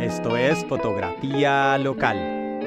Esto 0.00 0.36
es 0.36 0.64
fotografía 0.66 1.78
local. 1.78 2.60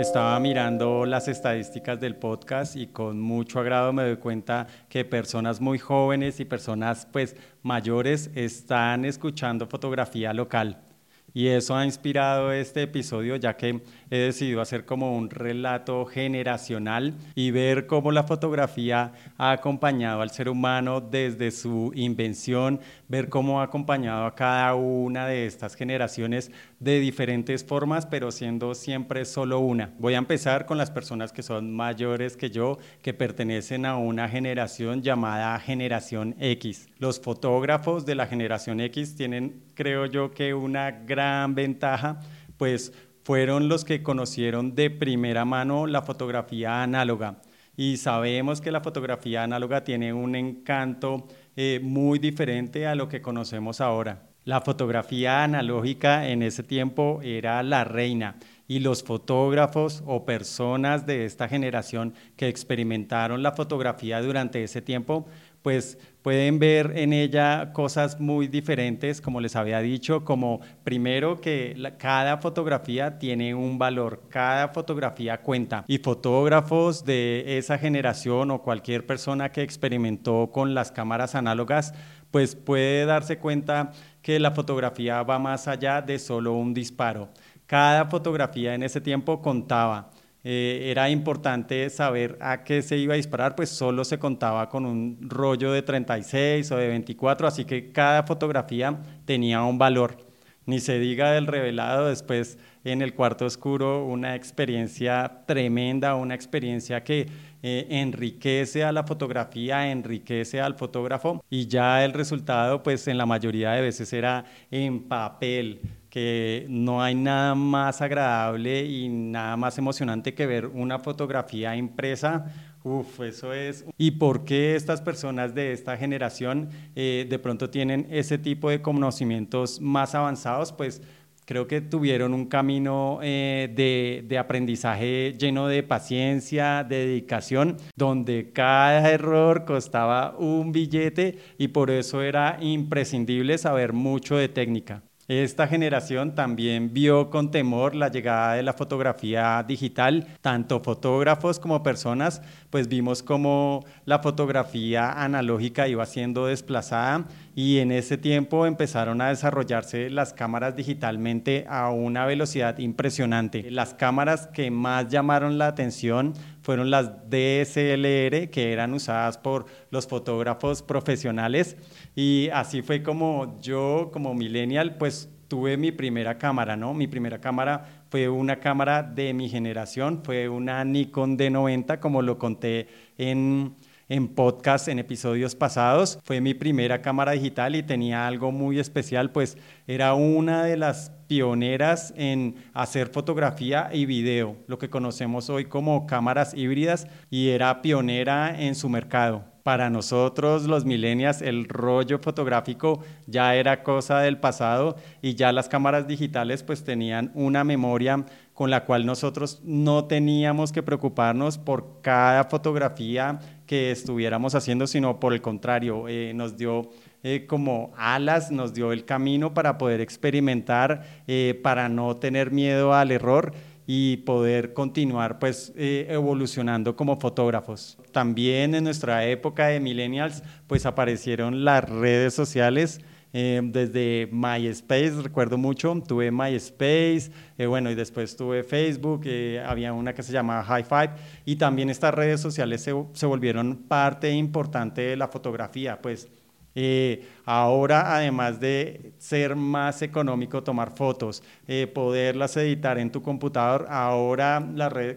Estaba 0.00 0.40
mirando 0.40 1.04
las 1.04 1.28
estadísticas 1.28 2.00
del 2.00 2.16
podcast 2.16 2.74
y 2.74 2.86
con 2.86 3.20
mucho 3.20 3.60
agrado 3.60 3.92
me 3.92 4.02
doy 4.02 4.16
cuenta 4.16 4.66
que 4.88 5.04
personas 5.04 5.60
muy 5.60 5.78
jóvenes 5.78 6.40
y 6.40 6.46
personas 6.46 7.06
pues 7.12 7.36
mayores 7.62 8.30
están 8.34 9.04
escuchando 9.04 9.66
fotografía 9.66 10.32
local. 10.32 10.91
Y 11.34 11.48
eso 11.48 11.74
ha 11.74 11.84
inspirado 11.84 12.52
este 12.52 12.82
episodio 12.82 13.36
ya 13.36 13.56
que 13.56 13.80
he 14.10 14.18
decidido 14.18 14.60
hacer 14.60 14.84
como 14.84 15.16
un 15.16 15.30
relato 15.30 16.04
generacional 16.04 17.14
y 17.34 17.50
ver 17.50 17.86
cómo 17.86 18.12
la 18.12 18.24
fotografía 18.24 19.12
ha 19.38 19.52
acompañado 19.52 20.20
al 20.20 20.30
ser 20.30 20.50
humano 20.50 21.00
desde 21.00 21.50
su 21.50 21.92
invención, 21.94 22.80
ver 23.08 23.30
cómo 23.30 23.60
ha 23.60 23.64
acompañado 23.64 24.26
a 24.26 24.34
cada 24.34 24.74
una 24.74 25.26
de 25.26 25.46
estas 25.46 25.74
generaciones 25.74 26.50
de 26.78 27.00
diferentes 27.00 27.64
formas, 27.64 28.04
pero 28.04 28.30
siendo 28.30 28.74
siempre 28.74 29.24
solo 29.24 29.60
una. 29.60 29.92
Voy 29.98 30.14
a 30.14 30.18
empezar 30.18 30.66
con 30.66 30.76
las 30.76 30.90
personas 30.90 31.32
que 31.32 31.42
son 31.42 31.72
mayores 31.72 32.36
que 32.36 32.50
yo, 32.50 32.78
que 33.00 33.14
pertenecen 33.14 33.86
a 33.86 33.96
una 33.96 34.28
generación 34.28 35.00
llamada 35.02 35.58
generación 35.58 36.36
X. 36.38 36.88
Los 36.98 37.20
fotógrafos 37.20 38.04
de 38.04 38.14
la 38.14 38.26
generación 38.26 38.80
X 38.80 39.14
tienen, 39.16 39.62
creo 39.74 40.06
yo, 40.06 40.32
que 40.32 40.54
una 40.54 40.90
gran 40.90 41.54
ventaja, 41.54 42.20
pues 42.56 42.92
fueron 43.24 43.68
los 43.68 43.84
que 43.84 44.02
conocieron 44.02 44.74
de 44.74 44.90
primera 44.90 45.44
mano 45.44 45.86
la 45.86 46.02
fotografía 46.02 46.82
análoga. 46.82 47.40
Y 47.76 47.96
sabemos 47.96 48.60
que 48.60 48.72
la 48.72 48.80
fotografía 48.80 49.42
análoga 49.42 49.84
tiene 49.84 50.12
un 50.12 50.34
encanto 50.34 51.26
eh, 51.56 51.80
muy 51.82 52.18
diferente 52.18 52.86
a 52.86 52.94
lo 52.94 53.08
que 53.08 53.22
conocemos 53.22 53.80
ahora. 53.80 54.31
La 54.44 54.60
fotografía 54.60 55.44
analógica 55.44 56.28
en 56.28 56.42
ese 56.42 56.64
tiempo 56.64 57.20
era 57.22 57.62
la 57.62 57.84
reina 57.84 58.38
y 58.66 58.80
los 58.80 59.04
fotógrafos 59.04 60.02
o 60.04 60.24
personas 60.24 61.06
de 61.06 61.26
esta 61.26 61.46
generación 61.46 62.14
que 62.36 62.48
experimentaron 62.48 63.44
la 63.44 63.52
fotografía 63.52 64.20
durante 64.20 64.64
ese 64.64 64.82
tiempo 64.82 65.28
pues 65.62 65.96
pueden 66.22 66.58
ver 66.58 66.92
en 66.96 67.12
ella 67.12 67.72
cosas 67.72 68.20
muy 68.20 68.48
diferentes, 68.48 69.20
como 69.20 69.40
les 69.40 69.56
había 69.56 69.80
dicho, 69.80 70.24
como 70.24 70.60
primero 70.84 71.40
que 71.40 71.76
cada 71.98 72.38
fotografía 72.38 73.18
tiene 73.18 73.54
un 73.54 73.78
valor, 73.78 74.24
cada 74.28 74.68
fotografía 74.68 75.40
cuenta. 75.40 75.84
Y 75.88 75.98
fotógrafos 75.98 77.04
de 77.04 77.58
esa 77.58 77.78
generación 77.78 78.50
o 78.50 78.62
cualquier 78.62 79.06
persona 79.06 79.50
que 79.50 79.62
experimentó 79.62 80.50
con 80.52 80.74
las 80.74 80.92
cámaras 80.92 81.34
análogas, 81.34 81.94
pues 82.32 82.56
puede 82.56 83.04
darse 83.04 83.38
cuenta 83.38 83.92
que 84.22 84.40
la 84.40 84.50
fotografía 84.50 85.22
va 85.22 85.38
más 85.38 85.68
allá 85.68 86.02
de 86.02 86.18
solo 86.18 86.54
un 86.54 86.74
disparo. 86.74 87.28
Cada 87.66 88.06
fotografía 88.06 88.74
en 88.74 88.82
ese 88.82 89.00
tiempo 89.00 89.40
contaba. 89.40 90.10
Eh, 90.44 90.88
era 90.90 91.08
importante 91.08 91.88
saber 91.90 92.36
a 92.40 92.64
qué 92.64 92.82
se 92.82 92.96
iba 92.96 93.14
a 93.14 93.16
disparar, 93.16 93.54
pues 93.54 93.68
solo 93.68 94.04
se 94.04 94.18
contaba 94.18 94.68
con 94.68 94.86
un 94.86 95.18
rollo 95.20 95.70
de 95.70 95.82
36 95.82 96.72
o 96.72 96.76
de 96.76 96.88
24, 96.88 97.46
así 97.46 97.64
que 97.64 97.92
cada 97.92 98.24
fotografía 98.24 98.98
tenía 99.24 99.62
un 99.62 99.78
valor. 99.78 100.16
Ni 100.64 100.80
se 100.80 100.98
diga 100.98 101.32
del 101.32 101.46
revelado, 101.46 102.08
después 102.08 102.58
en 102.84 103.02
el 103.02 103.14
cuarto 103.14 103.46
oscuro, 103.46 104.04
una 104.04 104.34
experiencia 104.34 105.42
tremenda, 105.46 106.14
una 106.14 106.34
experiencia 106.34 107.04
que 107.04 107.26
eh, 107.62 107.86
enriquece 107.90 108.84
a 108.84 108.92
la 108.92 109.04
fotografía, 109.04 109.90
enriquece 109.90 110.60
al 110.60 110.74
fotógrafo 110.74 111.44
y 111.48 111.66
ya 111.66 112.04
el 112.04 112.12
resultado, 112.12 112.82
pues 112.82 113.06
en 113.08 113.18
la 113.18 113.26
mayoría 113.26 113.72
de 113.72 113.82
veces 113.82 114.12
era 114.12 114.44
en 114.70 115.04
papel 115.04 115.80
que 116.10 116.66
no 116.68 117.02
hay 117.02 117.14
nada 117.14 117.54
más 117.54 118.02
agradable 118.02 118.84
y 118.84 119.08
nada 119.08 119.56
más 119.56 119.78
emocionante 119.78 120.34
que 120.34 120.44
ver 120.44 120.66
una 120.66 120.98
fotografía 120.98 121.74
impresa. 121.74 122.52
Uf, 122.84 123.20
eso 123.20 123.52
es. 123.54 123.84
¿Y 123.96 124.10
por 124.10 124.44
qué 124.44 124.74
estas 124.74 125.00
personas 125.00 125.54
de 125.54 125.72
esta 125.72 125.96
generación 125.96 126.68
eh, 126.96 127.26
de 127.30 127.38
pronto 127.38 127.70
tienen 127.70 128.08
ese 128.10 128.38
tipo 128.38 128.68
de 128.68 128.82
conocimientos 128.82 129.80
más 129.80 130.14
avanzados? 130.14 130.72
Pues 130.72 131.00
creo 131.44 131.66
que 131.66 131.80
tuvieron 131.80 132.34
un 132.34 132.46
camino 132.46 133.18
eh, 133.22 133.72
de, 133.74 134.24
de, 134.26 134.38
aprendizaje 134.38 135.36
lleno 135.38 135.68
de 135.68 135.82
paciencia, 135.82 136.84
de 136.84 137.06
dedicación, 137.06 137.76
donde 137.96 138.52
cada 138.52 139.10
error 139.10 139.64
costaba 139.64 140.36
un 140.38 140.72
billete 140.72 141.38
y 141.58 141.68
por 141.68 141.90
eso 141.90 142.22
era 142.22 142.58
imprescindible 142.60 143.58
saber 143.58 143.92
mucho 143.92 144.36
de 144.36 144.48
técnica. 144.48 145.02
Esta 145.28 145.68
generación 145.68 146.34
también 146.34 146.92
vio 146.92 147.30
con 147.30 147.52
temor 147.52 147.94
la 147.94 148.08
llegada 148.08 148.54
de 148.54 148.64
la 148.64 148.72
fotografía 148.72 149.64
digital, 149.66 150.26
tanto 150.40 150.80
fotógrafos 150.80 151.60
como 151.60 151.82
personas, 151.82 152.42
pues 152.72 152.88
vimos 152.88 153.22
como 153.22 153.84
la 154.06 154.20
fotografía 154.20 155.22
analógica 155.22 155.88
iba 155.88 156.06
siendo 156.06 156.46
desplazada 156.46 157.26
y 157.54 157.80
en 157.80 157.92
ese 157.92 158.16
tiempo 158.16 158.64
empezaron 158.64 159.20
a 159.20 159.28
desarrollarse 159.28 160.08
las 160.08 160.32
cámaras 160.32 160.74
digitalmente 160.74 161.66
a 161.68 161.90
una 161.90 162.24
velocidad 162.24 162.78
impresionante. 162.78 163.70
Las 163.70 163.92
cámaras 163.92 164.46
que 164.46 164.70
más 164.70 165.08
llamaron 165.08 165.58
la 165.58 165.66
atención 165.66 166.32
fueron 166.62 166.90
las 166.90 167.10
DSLR 167.28 168.48
que 168.48 168.72
eran 168.72 168.94
usadas 168.94 169.36
por 169.36 169.66
los 169.90 170.06
fotógrafos 170.06 170.82
profesionales 170.82 171.76
y 172.16 172.48
así 172.54 172.80
fue 172.80 173.02
como 173.02 173.60
yo 173.60 174.08
como 174.14 174.32
millennial 174.32 174.96
pues 174.96 175.28
tuve 175.52 175.76
mi 175.76 175.92
primera 175.92 176.38
cámara, 176.38 176.78
¿no? 176.78 176.94
Mi 176.94 177.06
primera 177.06 177.38
cámara 177.38 177.84
fue 178.08 178.26
una 178.26 178.56
cámara 178.56 179.02
de 179.02 179.34
mi 179.34 179.50
generación, 179.50 180.22
fue 180.24 180.48
una 180.48 180.82
Nikon 180.82 181.36
D90 181.36 182.00
como 182.00 182.22
lo 182.22 182.38
conté 182.38 182.88
en 183.18 183.76
en 184.08 184.28
podcast 184.28 184.88
en 184.88 184.98
episodios 184.98 185.54
pasados. 185.54 186.18
Fue 186.24 186.40
mi 186.40 186.54
primera 186.54 187.02
cámara 187.02 187.32
digital 187.32 187.76
y 187.76 187.82
tenía 187.82 188.26
algo 188.26 188.50
muy 188.50 188.78
especial, 188.78 189.30
pues 189.30 189.58
era 189.86 190.14
una 190.14 190.64
de 190.64 190.78
las 190.78 191.12
pioneras 191.28 192.14
en 192.16 192.56
hacer 192.72 193.08
fotografía 193.08 193.90
y 193.92 194.06
video, 194.06 194.56
lo 194.68 194.78
que 194.78 194.88
conocemos 194.88 195.50
hoy 195.50 195.66
como 195.66 196.06
cámaras 196.06 196.54
híbridas, 196.54 197.06
y 197.28 197.50
era 197.50 197.82
pionera 197.82 198.58
en 198.58 198.74
su 198.74 198.88
mercado. 198.88 199.51
Para 199.62 199.90
nosotros 199.90 200.64
los 200.64 200.84
millennials 200.84 201.40
el 201.40 201.68
rollo 201.68 202.18
fotográfico 202.18 203.00
ya 203.26 203.54
era 203.54 203.84
cosa 203.84 204.18
del 204.18 204.38
pasado 204.38 204.96
y 205.20 205.34
ya 205.34 205.52
las 205.52 205.68
cámaras 205.68 206.08
digitales 206.08 206.64
pues 206.64 206.82
tenían 206.82 207.30
una 207.34 207.62
memoria 207.62 208.24
con 208.54 208.70
la 208.70 208.84
cual 208.84 209.06
nosotros 209.06 209.60
no 209.64 210.06
teníamos 210.06 210.72
que 210.72 210.82
preocuparnos 210.82 211.58
por 211.58 212.00
cada 212.02 212.44
fotografía 212.44 213.38
que 213.66 213.90
estuviéramos 213.90 214.54
haciendo, 214.54 214.86
sino 214.86 215.18
por 215.18 215.32
el 215.32 215.40
contrario, 215.40 216.08
eh, 216.08 216.32
nos 216.34 216.56
dio 216.56 216.90
eh, 217.22 217.46
como 217.46 217.92
alas, 217.96 218.50
nos 218.50 218.74
dio 218.74 218.92
el 218.92 219.04
camino 219.04 219.54
para 219.54 219.78
poder 219.78 220.00
experimentar, 220.00 221.04
eh, 221.28 221.58
para 221.62 221.88
no 221.88 222.16
tener 222.16 222.50
miedo 222.50 222.94
al 222.94 223.12
error 223.12 223.54
y 223.86 224.18
poder 224.18 224.72
continuar 224.72 225.38
pues 225.38 225.72
eh, 225.76 226.06
evolucionando 226.08 226.96
como 226.96 227.16
fotógrafos. 227.18 227.98
También 228.12 228.74
en 228.74 228.84
nuestra 228.84 229.26
época 229.26 229.68
de 229.68 229.80
millennials 229.80 230.42
pues 230.66 230.86
aparecieron 230.86 231.64
las 231.64 231.88
redes 231.88 232.34
sociales 232.34 233.00
eh, 233.34 233.62
desde 233.64 234.28
MySpace, 234.30 235.22
recuerdo 235.22 235.56
mucho, 235.56 235.94
tuve 236.06 236.30
MySpace, 236.30 237.30
eh, 237.56 237.66
bueno, 237.66 237.90
y 237.90 237.94
después 237.94 238.36
tuve 238.36 238.62
Facebook, 238.62 239.22
había 239.66 239.94
una 239.94 240.12
que 240.12 240.22
se 240.22 240.34
llamaba 240.34 240.62
High 240.64 240.84
Five, 240.84 241.10
y 241.46 241.56
también 241.56 241.88
estas 241.88 242.12
redes 242.12 242.42
sociales 242.42 242.82
se, 242.82 242.92
se 243.14 243.24
volvieron 243.24 243.84
parte 243.88 244.30
importante 244.30 245.00
de 245.00 245.16
la 245.16 245.28
fotografía, 245.28 246.02
pues 246.02 246.28
eh, 246.74 247.28
ahora, 247.44 248.16
además 248.16 248.60
de 248.60 249.12
ser 249.18 249.56
más 249.56 250.02
económico 250.02 250.62
tomar 250.62 250.96
fotos, 250.96 251.42
eh, 251.66 251.86
poderlas 251.86 252.56
editar 252.56 252.98
en 252.98 253.10
tu 253.10 253.22
computador, 253.22 253.86
ahora 253.90 254.66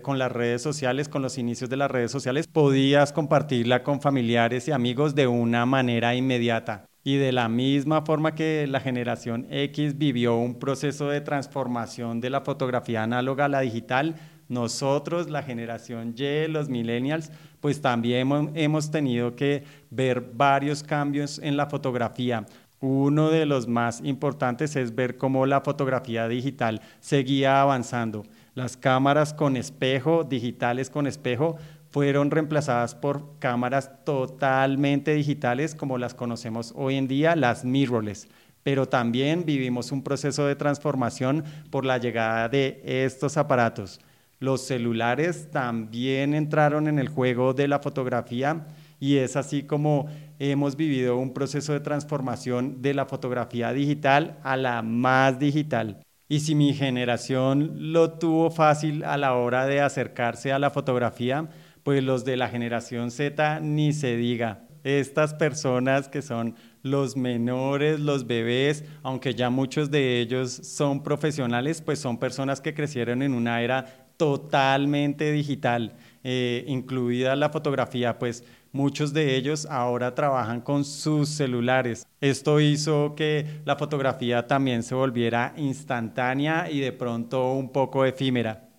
con 0.02 0.20
las 0.20 0.32
redes 0.32 0.62
sociales, 0.62 1.08
con 1.08 1.22
los 1.22 1.38
inicios 1.38 1.70
de 1.70 1.78
las 1.78 1.92
redes 1.92 2.12
sociales, 2.12 2.48
podías 2.48 3.14
compartirla 3.14 3.84
con 3.84 4.02
familiares 4.02 4.68
y 4.68 4.72
amigos 4.72 5.16
de 5.16 5.28
una 5.28 5.66
manera 5.66 6.16
inmediata. 6.16 6.86
Y 7.04 7.18
de 7.18 7.32
la 7.32 7.50
misma 7.50 8.02
forma 8.02 8.34
que 8.34 8.66
la 8.68 8.80
generación 8.80 9.46
X 9.52 9.96
vivió 9.98 10.38
un 10.38 10.58
proceso 10.58 11.10
de 11.10 11.22
transformación 11.22 12.20
de 12.20 12.32
la 12.32 12.42
fotografía 12.42 13.04
análoga 13.04 13.46
a 13.46 13.50
la 13.50 13.60
digital, 13.62 14.16
nosotros, 14.48 15.30
la 15.30 15.44
generación 15.44 16.16
Y, 16.18 16.48
los 16.48 16.70
millennials, 16.70 17.32
pues 17.66 17.82
también 17.82 18.52
hemos 18.54 18.92
tenido 18.92 19.36
que 19.36 19.64
ver 19.90 20.22
varios 20.36 20.84
cambios 20.84 21.40
en 21.40 21.58
la 21.58 21.66
fotografía. 21.66 22.46
Uno 22.80 23.32
de 23.32 23.48
los 23.48 23.68
más 23.68 24.02
importantes 24.04 24.76
es 24.76 24.94
ver 24.94 25.18
cómo 25.18 25.48
la 25.48 25.62
fotografía 25.62 26.28
digital 26.28 26.80
seguía 27.00 27.64
avanzando. 27.64 28.22
Las 28.54 28.78
cámaras 28.78 29.34
con 29.34 29.58
espejo, 29.58 30.24
digitales 30.24 30.92
con 30.92 31.08
espejo, 31.08 31.58
fueron 31.90 32.30
reemplazadas 32.30 32.94
por 32.94 33.40
cámaras 33.40 33.90
totalmente 34.04 35.16
digitales 35.16 35.74
como 35.74 35.98
las 35.98 36.14
conocemos 36.14 36.72
hoy 36.76 36.98
en 36.98 37.08
día, 37.08 37.36
las 37.36 37.66
mirrorless 37.66 38.28
pero 38.62 38.88
también 38.88 39.44
vivimos 39.46 39.92
un 39.92 40.04
proceso 40.04 40.46
de 40.46 40.56
transformación 40.56 41.44
por 41.70 41.86
la 41.86 42.00
llegada 42.00 42.50
de 42.50 42.82
estos 42.84 43.38
aparatos. 43.38 44.00
Los 44.40 44.62
celulares 44.66 45.50
también 45.52 46.34
entraron 46.34 46.88
en 46.88 47.00
el 47.00 47.08
juego 47.08 47.54
de 47.54 47.68
la 47.68 47.80
fotografía 47.80 48.68
y 49.00 49.18
es 49.18 49.36
así 49.36 49.64
como 49.64 50.08
hemos 50.40 50.76
vivido 50.76 51.18
un 51.18 51.34
proceso 51.34 51.74
de 51.74 51.80
transformación 51.80 52.82
de 52.82 52.94
la 52.94 53.06
fotografía 53.06 53.72
digital 53.72 54.38
a 54.44 54.58
la 54.58 54.82
más 54.82 55.40
digital. 55.40 56.02
Y 56.28 56.40
si 56.40 56.56
mi 56.56 56.74
generación 56.74 57.94
lo 57.94 58.14
tuvo 58.14 58.50
fácil 58.50 59.04
a 59.04 59.18
la 59.18 59.36
hora 59.36 59.68
de 59.68 59.82
acercarse 59.82 60.52
a 60.52 60.60
la 60.60 60.72
fotografía, 60.72 61.50
pues 61.84 62.04
los 62.04 62.26
de 62.26 62.36
la 62.36 62.50
generación 62.50 63.12
Z 63.12 63.60
ni 63.60 63.94
se 63.94 64.16
diga. 64.16 64.64
Estas 64.84 65.34
personas 65.34 66.10
que 66.10 66.22
son 66.22 66.56
los 66.86 67.18
menores, 67.18 68.00
los 68.00 68.28
bebés, 68.28 68.84
aunque 69.02 69.34
ya 69.34 69.50
muchos 69.50 69.90
de 69.90 70.22
ellos 70.22 70.52
son 70.52 71.02
profesionales, 71.02 71.82
pues 71.82 71.98
son 71.98 72.20
personas 72.20 72.62
que 72.62 72.76
crecieron 72.76 73.24
en 73.24 73.34
una 73.34 73.64
era 73.64 74.08
totalmente 74.18 75.32
digital, 75.32 75.94
eh, 76.24 76.64
incluida 76.68 77.36
la 77.36 77.50
fotografía, 77.50 78.20
pues 78.20 78.44
muchos 78.72 79.14
de 79.14 79.36
ellos 79.36 79.66
ahora 79.66 80.14
trabajan 80.14 80.62
con 80.62 80.86
sus 80.86 81.30
celulares. 81.30 82.06
Esto 82.22 82.60
hizo 82.60 83.16
que 83.16 83.48
la 83.66 83.78
fotografía 83.78 84.46
también 84.46 84.84
se 84.84 84.94
volviera 84.94 85.54
instantánea 85.58 86.70
y 86.70 86.82
de 86.82 86.92
pronto 86.92 87.54
un 87.54 87.72
poco 87.72 88.06
efímera. 88.06 88.70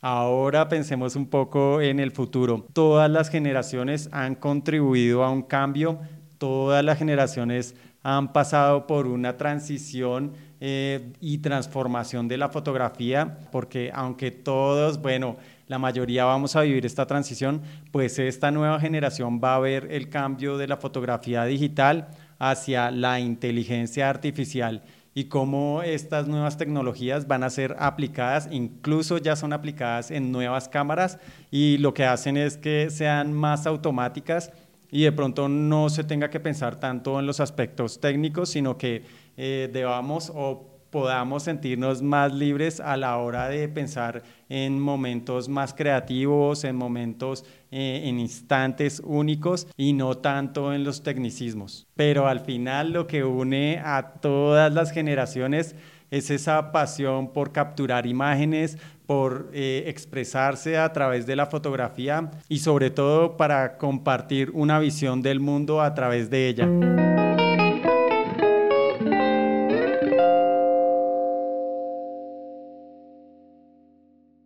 Ahora 0.00 0.68
pensemos 0.68 1.16
un 1.16 1.26
poco 1.26 1.80
en 1.80 1.98
el 1.98 2.12
futuro. 2.12 2.64
Todas 2.72 3.10
las 3.10 3.28
generaciones 3.28 4.08
han 4.12 4.36
contribuido 4.36 5.24
a 5.24 5.30
un 5.32 5.42
cambio 5.42 5.98
todas 6.38 6.84
las 6.84 6.98
generaciones 6.98 7.74
han 8.02 8.32
pasado 8.32 8.86
por 8.86 9.06
una 9.06 9.36
transición 9.36 10.32
eh, 10.60 11.12
y 11.20 11.38
transformación 11.38 12.28
de 12.28 12.38
la 12.38 12.48
fotografía, 12.48 13.38
porque 13.50 13.90
aunque 13.92 14.30
todos, 14.30 15.02
bueno, 15.02 15.36
la 15.66 15.78
mayoría 15.78 16.24
vamos 16.24 16.54
a 16.54 16.62
vivir 16.62 16.86
esta 16.86 17.06
transición, 17.06 17.62
pues 17.90 18.18
esta 18.18 18.50
nueva 18.50 18.78
generación 18.78 19.40
va 19.42 19.56
a 19.56 19.58
ver 19.58 19.88
el 19.90 20.08
cambio 20.08 20.56
de 20.56 20.68
la 20.68 20.76
fotografía 20.76 21.44
digital 21.44 22.08
hacia 22.38 22.90
la 22.90 23.18
inteligencia 23.18 24.08
artificial 24.08 24.82
y 25.16 25.24
cómo 25.24 25.82
estas 25.82 26.28
nuevas 26.28 26.58
tecnologías 26.58 27.26
van 27.26 27.42
a 27.42 27.48
ser 27.48 27.74
aplicadas, 27.78 28.48
incluso 28.52 29.16
ya 29.16 29.34
son 29.34 29.54
aplicadas 29.54 30.10
en 30.10 30.30
nuevas 30.30 30.68
cámaras 30.68 31.18
y 31.50 31.78
lo 31.78 31.94
que 31.94 32.04
hacen 32.04 32.36
es 32.36 32.58
que 32.58 32.90
sean 32.90 33.32
más 33.32 33.66
automáticas 33.66 34.52
y 34.96 35.02
de 35.02 35.12
pronto 35.12 35.46
no 35.46 35.90
se 35.90 36.04
tenga 36.04 36.30
que 36.30 36.40
pensar 36.40 36.80
tanto 36.80 37.20
en 37.20 37.26
los 37.26 37.38
aspectos 37.40 38.00
técnicos, 38.00 38.48
sino 38.48 38.78
que 38.78 39.02
eh, 39.36 39.68
debamos 39.70 40.32
o 40.34 40.70
podamos 40.88 41.42
sentirnos 41.42 42.00
más 42.00 42.32
libres 42.32 42.80
a 42.80 42.96
la 42.96 43.18
hora 43.18 43.50
de 43.50 43.68
pensar 43.68 44.22
en 44.48 44.80
momentos 44.80 45.50
más 45.50 45.74
creativos, 45.74 46.64
en 46.64 46.76
momentos, 46.76 47.44
eh, 47.70 48.04
en 48.04 48.18
instantes 48.18 49.02
únicos 49.04 49.68
y 49.76 49.92
no 49.92 50.16
tanto 50.16 50.72
en 50.72 50.82
los 50.82 51.02
tecnicismos. 51.02 51.86
Pero 51.94 52.26
al 52.26 52.40
final 52.40 52.92
lo 52.92 53.06
que 53.06 53.22
une 53.22 53.82
a 53.84 54.14
todas 54.22 54.72
las 54.72 54.92
generaciones 54.92 55.76
es 56.10 56.30
esa 56.30 56.72
pasión 56.72 57.34
por 57.34 57.52
capturar 57.52 58.06
imágenes, 58.06 58.78
por 59.06 59.50
eh, 59.52 59.84
expresarse 59.86 60.76
a 60.78 60.92
través 60.92 61.26
de 61.26 61.36
la 61.36 61.46
fotografía 61.46 62.30
y 62.48 62.58
sobre 62.58 62.90
todo 62.90 63.36
para 63.36 63.78
compartir 63.78 64.50
una 64.52 64.78
visión 64.78 65.22
del 65.22 65.40
mundo 65.40 65.80
a 65.80 65.94
través 65.94 66.30
de 66.30 66.48
ella. 66.48 67.25